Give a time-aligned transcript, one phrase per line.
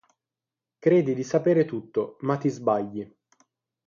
[0.79, 3.07] Credi di sapere tutto ma ti sbagli.